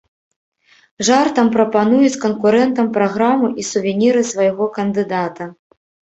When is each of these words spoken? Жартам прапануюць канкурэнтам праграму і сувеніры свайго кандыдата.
Жартам 1.09 1.51
прапануюць 1.55 2.21
канкурэнтам 2.23 2.89
праграму 2.97 3.51
і 3.61 3.67
сувеніры 3.71 4.27
свайго 4.33 4.71
кандыдата. 4.81 5.43